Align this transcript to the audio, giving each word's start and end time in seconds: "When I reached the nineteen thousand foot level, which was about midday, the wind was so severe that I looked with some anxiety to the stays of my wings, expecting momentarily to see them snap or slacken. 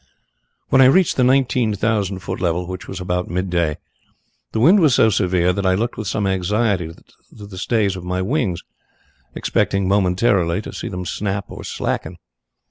"When 0.69 0.81
I 0.81 0.85
reached 0.85 1.15
the 1.15 1.23
nineteen 1.23 1.75
thousand 1.75 2.21
foot 2.23 2.41
level, 2.41 2.65
which 2.65 2.87
was 2.87 2.99
about 2.99 3.27
midday, 3.29 3.77
the 4.51 4.59
wind 4.59 4.79
was 4.79 4.95
so 4.95 5.11
severe 5.11 5.53
that 5.53 5.63
I 5.63 5.75
looked 5.75 5.95
with 5.95 6.07
some 6.07 6.25
anxiety 6.25 6.89
to 7.37 7.45
the 7.45 7.57
stays 7.59 7.95
of 7.95 8.03
my 8.03 8.19
wings, 8.23 8.63
expecting 9.35 9.87
momentarily 9.87 10.59
to 10.63 10.73
see 10.73 10.89
them 10.89 11.05
snap 11.05 11.45
or 11.49 11.63
slacken. 11.63 12.17